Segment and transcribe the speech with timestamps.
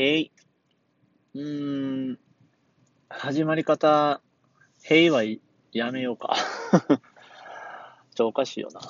[0.00, 0.30] へい。
[1.34, 2.18] うーん、
[3.10, 4.22] 始まり方、
[4.84, 5.24] へいは
[5.72, 6.34] やめようか。
[8.16, 8.80] ちょ、おかしいよな。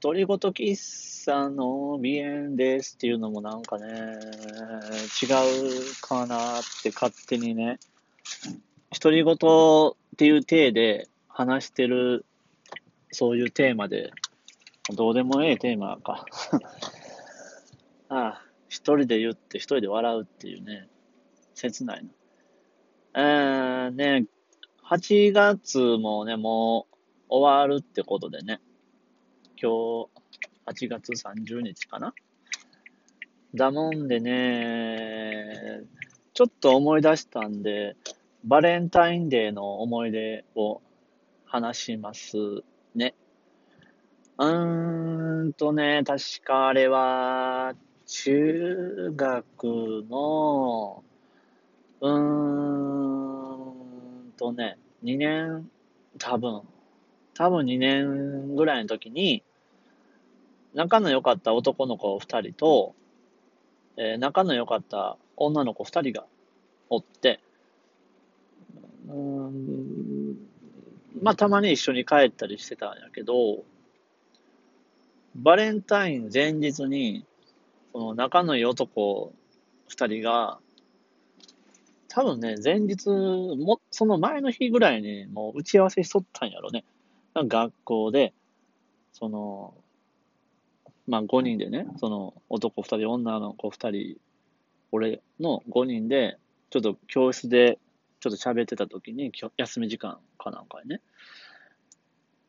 [0.00, 3.86] 独り言喫茶の鼻炎ですっていうのもなんかね、
[5.20, 5.30] 違う
[6.00, 7.80] かなって勝手にね、
[9.02, 9.36] 独り言っ
[10.16, 12.24] ていう体で話してる、
[13.10, 14.12] そういうテーマで、
[14.94, 16.24] どうでもええテーマか。
[18.10, 20.88] ああ、一人で言って一人で笑うっていうね、
[21.54, 22.10] 切ないな。
[23.12, 24.26] えー、ね、
[24.88, 26.96] 8月もね、もう
[27.30, 28.60] 終わるってことでね、
[29.60, 30.06] 今
[30.70, 32.14] 日、8月30日かな
[33.56, 35.82] だもんでね、
[36.32, 37.96] ちょっと思い出したんで、
[38.44, 40.80] バレンタインデーの思い出を
[41.44, 42.36] 話します
[42.94, 43.14] ね。
[44.38, 47.74] うーんとね、確かあれは、
[48.10, 51.04] 中学の、
[52.00, 52.10] うー
[54.28, 55.70] んとね、2年、
[56.18, 56.62] 多分、
[57.34, 59.44] 多分2年ぐらいの時に、
[60.74, 62.96] 仲の良かった男の子2人と、
[63.96, 66.26] えー、仲の良かった女の子2人が
[66.88, 67.38] おって、
[69.08, 70.36] うん、
[71.22, 73.62] まあたまに一緒に帰ったりしてたんやけど、
[75.36, 77.24] バレンタイン前日に、
[77.92, 79.32] その仲のいい男
[79.88, 80.58] 二人が、
[82.08, 86.84] 多分ね、前日も、その前の日ぐらいにもう打ち合わせしとったんやろね。
[87.34, 88.32] 学校で、
[89.12, 89.74] その、
[91.06, 94.16] まあ5人でね、その男二人、女の子二人、
[94.92, 96.38] 俺の5人で、
[96.70, 97.78] ちょっと教室で
[98.20, 101.00] ちょっと喋ってた時に、休み時間かなんかにね、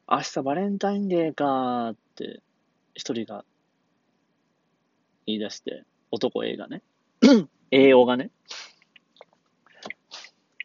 [0.09, 2.41] 明日バレンタインデーかーって
[2.93, 3.45] 一人が
[5.31, 6.81] 言い出して、男 A がね、
[7.71, 8.31] A がね。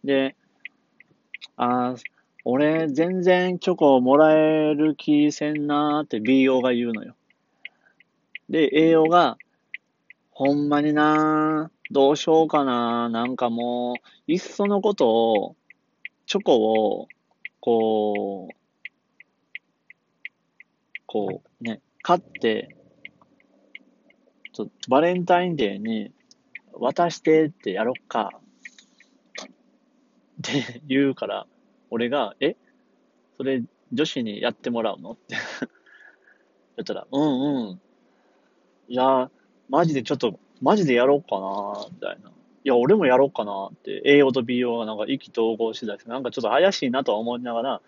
[0.05, 0.37] で、
[1.57, 2.03] あー、
[2.45, 7.17] 俺全然チョコもらえる気せんなーって BO が言うのよ。
[8.49, 9.37] で、A が、
[10.31, 13.95] ほんまになー、どうしようかなー、なんかも
[14.29, 15.57] う、いっそのことを、
[16.27, 17.09] チョコを、
[17.61, 18.57] こう、
[21.07, 22.77] こうね、買って、
[24.57, 26.13] ちょバレンタインデーに
[26.73, 28.31] 渡してってやろっか。
[29.43, 29.47] っ
[30.43, 31.47] て言うから、
[31.91, 32.57] 俺が、え？
[33.37, 33.63] それ
[33.93, 35.11] 女子にやってもらうの？
[35.11, 35.37] って
[36.79, 37.81] 言ったら、うんうん。
[38.89, 39.31] いや、
[39.69, 42.31] マジでちょっと、マジでやろうかな、みたいな。
[42.31, 42.33] い
[42.65, 47.83] や、俺もやろうかなって、栄養と美容がなんか意気投合してたなんかちょっと怪しいなとは思いながら、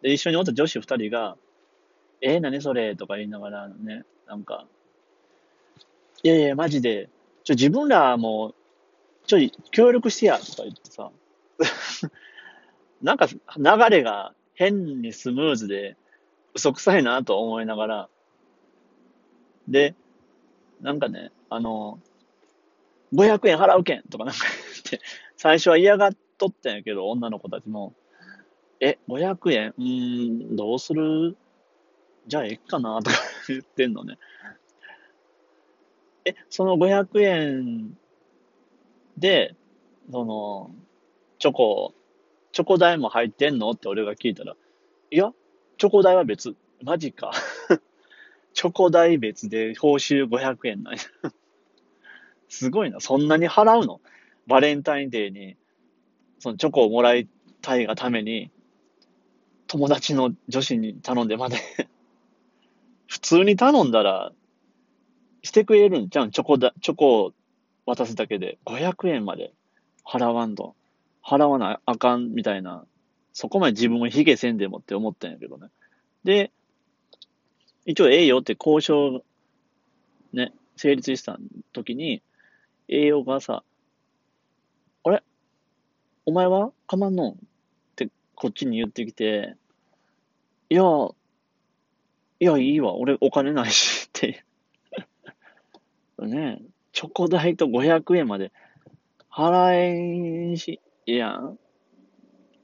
[0.00, 1.36] で、一緒におった女子二人が、
[2.22, 2.96] えー、何それ？
[2.96, 4.66] とか言いながらね、なんか、
[6.22, 7.08] いやいや、マジで、
[7.44, 8.54] ちょ、自分らも、
[9.26, 11.10] ちょい、協力してや、とか言ってさ、
[13.02, 15.96] なんか、流れが変にスムーズで、
[16.54, 18.10] 嘘くさいなと思いながら、
[19.68, 19.94] で、
[20.80, 22.00] なんかね、あの、
[23.12, 24.40] 500円払うけんとかなんか
[24.74, 25.00] 言って、
[25.36, 27.94] 最初は嫌がっとったんやけど、女の子たちも、
[28.80, 31.36] え、500円うーん、どうする？
[32.26, 33.00] じゃあええかな？
[33.02, 33.16] とか
[33.48, 34.18] 言ってんのね。
[36.24, 37.98] え、その500円
[39.16, 39.54] で、
[40.10, 40.74] その、
[41.38, 41.94] チョコ、
[42.52, 43.70] チョコ代も入ってんの？
[43.70, 44.56] って俺が聞いたら、
[45.10, 45.32] いや、
[45.78, 46.54] チョコ代は別。
[46.82, 47.32] マジか。
[48.52, 51.00] チョコ代別で報酬500円なんや。
[52.48, 53.00] すごいな。
[53.00, 54.00] そんなに払うの？
[54.46, 55.56] バレンタインデーに、
[56.38, 57.28] そのチョコをもらい
[57.62, 58.50] たいがために、
[59.68, 61.56] 友達の女子に頼んでまで
[63.06, 64.32] 普通に頼んだら、
[65.42, 66.30] してくれるんじゃん。
[66.30, 67.32] チョコだ、チョコを
[67.86, 68.58] 渡すだけで。
[68.66, 69.52] 500円まで。
[70.04, 70.74] 払わんと。
[71.24, 72.84] 払わなあかんみたいな、
[73.32, 75.68] そこまで自分を卑下せんでもって思ったんやけどね。
[76.24, 76.50] で、
[77.84, 79.22] 一応ええよって交渉、
[80.32, 81.38] ね、成立した
[81.72, 82.22] 時に、
[82.88, 83.62] 栄養がさ、
[85.04, 85.22] あれ？
[86.26, 86.72] お前は？
[86.86, 87.32] かまんの？
[87.32, 87.34] っ
[87.96, 89.56] てこっちに言ってきて、
[90.70, 90.82] いや、
[92.40, 94.06] いや、いいわ、俺お金ないし。
[94.06, 94.44] って
[96.26, 96.60] ね
[96.92, 98.52] チョコ代と500円まで
[99.32, 99.92] 払え
[100.52, 101.58] んし、いやん。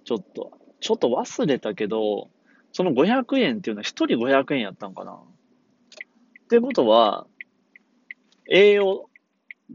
[0.05, 2.29] ちょっと、ちょっと忘れたけど、
[2.73, 5.13] その500円っていうのは1人500円やったんかな。
[5.13, 7.27] ってことは、
[8.51, 9.09] A 用、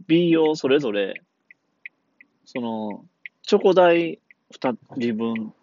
[0.07, 1.22] B 用それぞれ、
[2.45, 3.06] その、
[3.44, 4.19] チョコ代
[4.54, 5.54] 2人分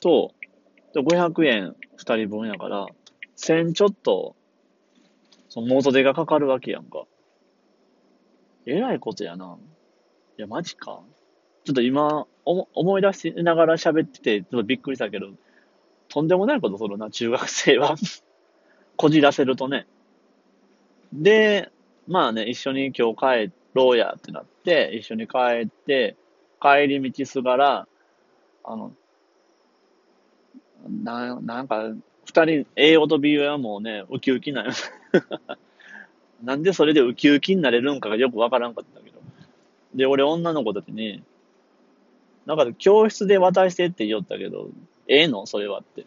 [0.00, 0.34] と、
[0.94, 2.86] 500円2人分やから、
[3.36, 4.36] 1000ちょっと、
[5.48, 7.04] その元手がかかるわけやんか。
[8.68, 9.56] えらいことやな。
[10.36, 11.02] いや、マジか。
[11.64, 15.28] ちょっと今、思い出しながら喋ってて、ちょっとびっくりしたけど、
[16.08, 17.96] とんでもないことするな、中学生は。
[18.96, 19.86] こじらせるとね。
[21.12, 21.70] で、
[22.06, 26.16] まあね、一緒に今日帰ろうやってなって、一緒に帰って、
[26.60, 27.88] 帰り道すがら、
[28.64, 28.92] あの、
[30.86, 31.92] な、なんか、
[32.26, 34.72] 二人、栄養と美容はもうね、ウキウキなよ。
[36.42, 39.20] なんでそれでウキウキになれるんかがよくわからんかったけど。
[39.94, 41.22] で、俺女の子たちに、
[42.46, 44.70] なんか教室で渡してって言おったけど、
[45.08, 45.46] ええの？
[45.46, 46.06] それはって。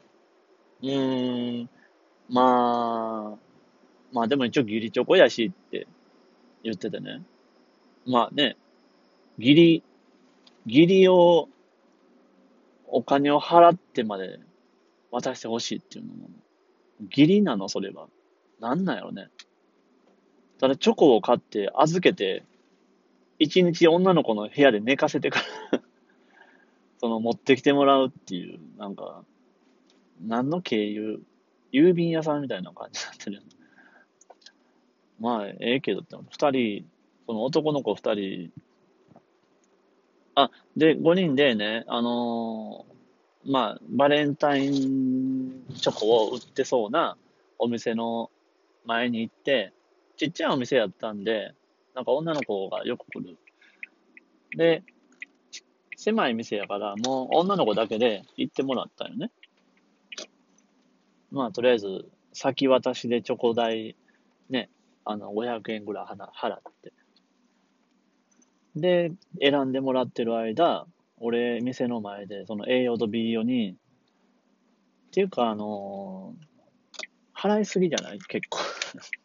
[0.83, 1.69] うーん、
[2.29, 3.37] まあ、
[4.13, 5.87] まあでも一応義理チョコやしって
[6.63, 7.21] 言っててね。
[8.05, 8.57] まあね、
[9.37, 9.83] 義理、
[10.65, 11.49] 義理を、
[12.87, 14.39] お金を払ってまで
[15.11, 16.29] 渡してほしいっていうのも、
[17.09, 17.69] 義理なの？
[17.69, 18.07] それは。
[18.59, 19.29] なんなんやろね。
[20.61, 22.43] ただチョコを買って預けて、
[23.39, 25.41] 一日女の子の部屋で寝かせてか
[25.71, 25.81] ら
[27.01, 29.25] その持ってきてもらうっていう、なんか、
[30.21, 31.23] 何の経由、
[31.71, 33.41] 郵便屋さんみたいな感じになってる
[35.19, 36.85] まあ、ええけどって、二人、
[37.25, 38.51] その男の子二人、
[40.35, 47.17] あ、で、五人でね、あのー、まあ、バレンタインチョコを売ってそうな
[47.57, 48.29] お店の
[48.85, 49.73] 前に行って、
[50.21, 51.55] ちっちゃいお店やったんで、
[51.95, 53.39] なんか女の子がよく来る。
[54.55, 54.83] で、
[55.97, 59.31] 狭い店やから、もう女の子だけで行ってもらったよね。
[61.31, 63.95] まあ、とりあえず、先渡しでチョコ代、
[64.47, 64.69] ね、
[65.05, 66.93] あの、500円ぐらい払って。
[68.75, 70.85] で、選んでもらってる間、
[71.17, 73.75] 俺、店の前で、その栄養と B 用に、っ
[75.09, 78.19] ていうか、あのー、払いすぎじゃない？
[78.19, 78.59] 結構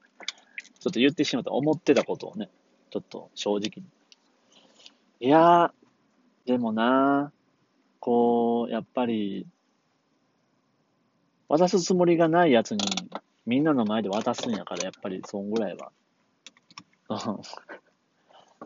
[0.81, 1.53] ちょっと言ってしまった。
[1.53, 2.51] 思ってたことをね、
[2.91, 3.85] ちょっと正直に。
[5.21, 5.71] いやー、
[6.47, 7.33] でもな
[8.01, 9.47] こう、やっぱり、
[11.49, 12.81] 渡すつもりがないやつに、
[13.47, 15.91] みんなの前で渡すんやから、やっぱり、そんぐらいは。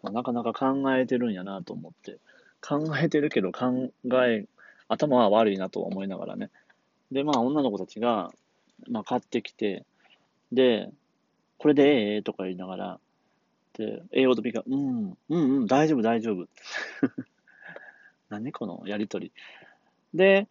[0.03, 2.19] なかなか考えてるんやなと思って。
[2.61, 3.93] 考えてるけど、考
[4.27, 4.47] え、
[4.89, 6.51] 頭は悪いなと思いながらね。
[7.13, 8.33] で、まあ、女の子たちが、
[8.89, 9.85] まあ、買ってきて、
[10.53, 10.91] で、
[11.61, 13.01] これでええとか言いながら、
[13.75, 16.49] で、A と B が、うん、うんうん、大丈夫、大丈夫。
[18.31, 19.31] 何このやりとり。
[20.15, 20.49] で、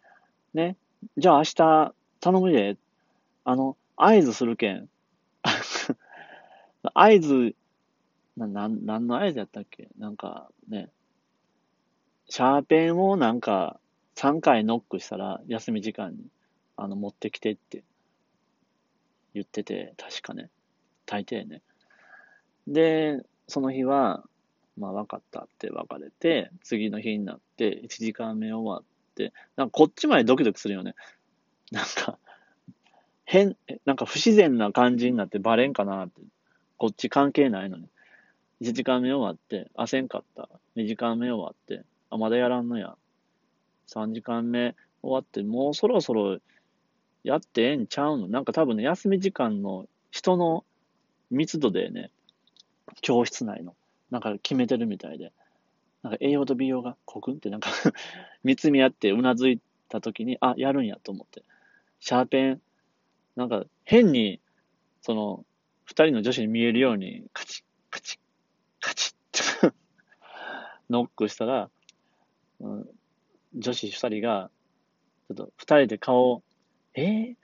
[0.54, 0.76] ね、
[1.16, 2.76] じゃあ明日頼むで。
[3.44, 4.88] あの、合図するけん。
[6.94, 7.56] 合図、
[8.36, 9.88] な、なん、何の合図やったっけ？
[9.98, 10.90] なんかね、
[12.28, 13.80] シャーペンをなんか
[14.14, 16.28] 3回ノックしたら休み時間に
[16.76, 17.82] あの持ってきてって
[19.34, 20.50] 言ってて、確かね。
[21.10, 21.60] 大抵ね。
[22.68, 24.22] で、その日は、
[24.78, 28.84] まあ分かったって別れて、次の日になって1時間目終わっ
[29.16, 30.94] て、なんかこっちまでドキドキするよね。
[31.72, 32.16] なんか、
[33.24, 36.22] 変、なんか不自然な感じになってバレんかなって。
[36.78, 37.88] こっち関係ないのに。
[38.62, 40.48] 1時間目終わって、あ、せんかった。
[40.76, 42.96] 2時間目終わって、あ、まだやらんのや。
[43.88, 46.38] 3時間目終わって、もうそろそろ
[47.24, 50.64] やってええんちゃうのなんか多分ね、休み時間の人の
[51.30, 52.10] 密度でね、
[53.00, 53.74] 教室内の、
[54.10, 55.32] なんか決めてるみたいで、
[56.02, 57.70] なんか栄養と美容がコクンってなんか
[58.42, 61.42] 見つめ合ってうなずいた時に、あ、やるんやと思って。
[62.00, 62.60] シャーペン、
[63.36, 64.40] なんか変に、
[65.02, 65.44] その、
[65.84, 68.18] 二人の女子に見えるように、カチッ、カチッ、
[68.80, 69.76] カチッって
[70.88, 71.70] ノックしたら、
[72.60, 72.88] うん、
[73.56, 74.50] 女子二人が、
[75.28, 76.42] ちょっと二人で顔を、
[76.94, 77.34] えー、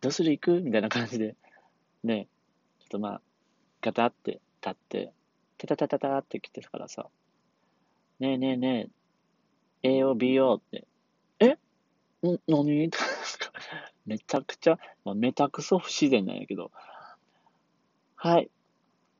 [0.00, 0.32] どうする？
[0.32, 0.60] 行く？
[0.62, 1.36] みたいな感じで、
[2.04, 2.26] ね、
[2.90, 3.22] っとまあ、
[3.82, 5.12] ガタって立って、
[5.58, 7.06] タタタタタって来てたからさ、
[8.18, 8.88] ねえねえね
[9.84, 10.88] え、AOBO って、
[11.38, 11.50] え？
[11.50, 11.56] ん？
[12.48, 12.90] 何？
[14.06, 16.72] めちゃくちゃ、まあ、めたくそ不自然なんやけど、
[18.16, 18.50] はい、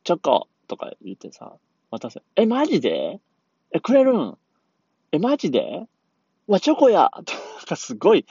[0.03, 1.55] チョコとか言ってさ、
[1.93, 2.23] 渡せ。
[2.35, 3.21] え、マジで？
[3.71, 4.39] え、くれるん？
[5.13, 5.87] え、マジで？
[6.49, 7.11] わ、チョコや！
[7.15, 7.25] なん
[7.67, 8.27] かすごい、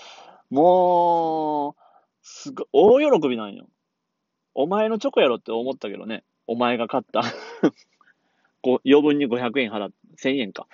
[0.49, 1.81] もう、
[2.23, 3.67] すごい、大喜びなんよ。
[4.61, 6.25] お前のチョコやろって思ったけどね。
[6.45, 7.21] お前が買った
[8.61, 10.67] 余分に500円払って、1000円か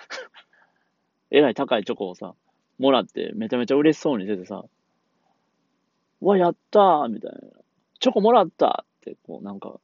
[1.30, 2.34] えらい高いチョコをさ、
[2.80, 4.64] もらってめちゃめちゃ嬉しそうに出ててさ、
[6.20, 7.38] わ、やったーみたいな。
[8.00, 9.78] チョコもらったって、こうなんか、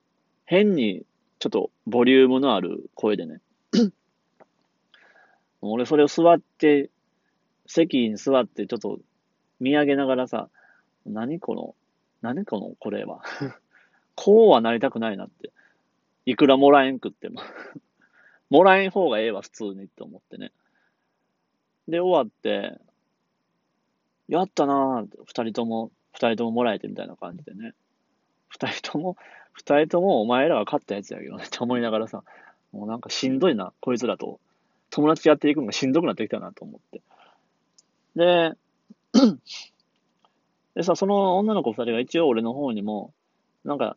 [0.47, 1.07] 変に
[1.39, 3.41] ちょっとボリュームのある声でね。
[5.63, 6.91] 俺それを座って、
[7.67, 8.99] 席に座ってちょっと
[9.61, 10.51] 見上げながらさ、
[11.07, 11.77] 何この、
[12.21, 13.23] 何このこれは。
[14.15, 15.51] こうはなりたくないなって
[16.27, 17.41] いくらもらえんくっても
[18.51, 20.53] もらえん方がええわ、普通にって思ってね。
[21.89, 22.79] で、終わって、
[24.29, 27.75] やったなぁ、二人とも、二人とももらえてみたいな感じでね。
[28.49, 29.17] 二人とも、
[29.53, 32.23] 二人ともお前らが勝ったやつやけどね って思いながらさ、
[32.73, 34.39] もうなんかしんどいな、こいつらと。
[34.91, 37.01] 友達やっていくのがしんどくなってきたなと思って。
[38.15, 38.53] で、
[40.77, 43.15] でさ、その女の子二人が一応俺の方にも、
[43.65, 43.97] なんか、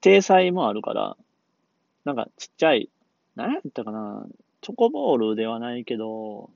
[0.00, 1.16] 体裁もあるから、
[2.04, 2.90] なんかちっちゃい、
[3.36, 4.26] 何やったかな、
[4.60, 6.50] チョコボールではないけど、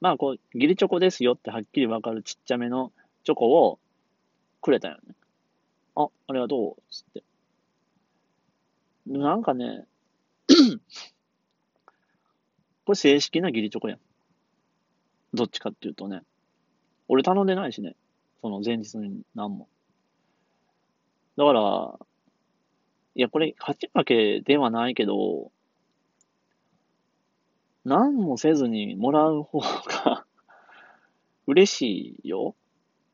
[0.00, 2.92] まあこう、ギリチョコですよってはっきりわかるちっちゃめの
[3.24, 3.78] チョコを
[4.60, 5.14] くれたよね。
[5.94, 7.22] あ、ありがとう、つって。
[9.06, 9.84] なんかね、
[12.84, 13.98] これ正式な義理チョコやん。
[15.34, 16.22] どっちかっていうとね。
[17.08, 17.96] 俺頼んでないしね。
[18.40, 19.68] その前日に何も。
[21.36, 21.98] だから、
[23.14, 25.52] いや、これ、勝ち負けではないけど、
[27.84, 30.24] 何もせずにもらう方が
[31.46, 32.54] 嬉しいよ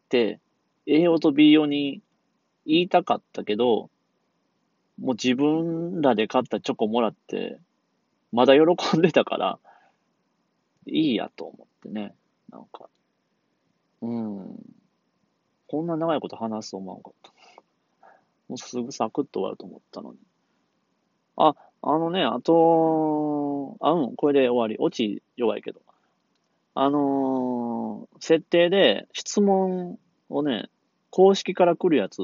[0.07, 0.40] って、
[0.87, 2.02] 栄養と B 用に
[2.67, 3.90] 言いたかったけど、
[5.00, 7.59] もう自分らで買ったチョコもらって、
[8.31, 9.59] まだ喜んでたから、
[10.87, 12.14] いいやと思ってね。
[12.50, 12.88] なんか、
[14.02, 14.78] うん。
[15.67, 17.38] こんな長いこと話すと思わんかった。
[18.49, 20.19] もうすぐサクッと終わると思ったのに。
[21.37, 24.76] あ、あのね、あと、あ、うん、これで終わり。
[24.78, 25.81] 落ち弱いけど。
[26.75, 30.69] あのー、設定で質問をね、
[31.11, 32.21] 公式から来るやつ、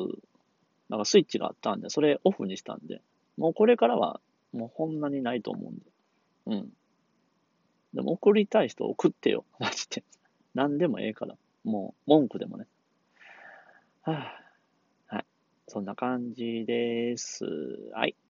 [0.88, 3.00] なんかスイッチがあったんで、それオフにしたんで、
[3.36, 4.20] もうこれからは、
[4.52, 5.84] もうこんなにないと思うんで。
[6.46, 6.68] うん。
[7.94, 9.44] でも送りたい人送ってよ。
[9.58, 10.04] マジで。
[10.54, 11.36] 何でもええから。
[11.64, 12.66] もう、文句でもね。
[14.02, 14.43] はぁ、あ。
[15.68, 17.44] そんな感じです。
[17.94, 18.14] はい。